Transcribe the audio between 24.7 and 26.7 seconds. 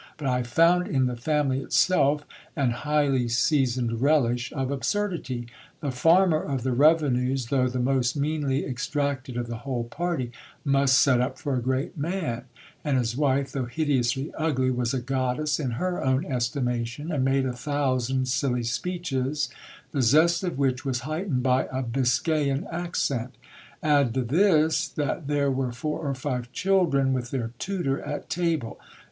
that there were four or five